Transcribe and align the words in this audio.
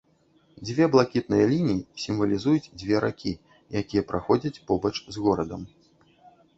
Дзве 0.69 0.87
блакітныя 0.95 1.45
лініі 1.51 1.85
сімвалізуюць 2.05 2.71
дзве 2.79 2.95
ракі, 3.07 3.33
якія 3.85 4.07
праходзяць 4.11 4.57
побач 4.69 4.95
з 5.01 5.15
горадам. 5.29 5.61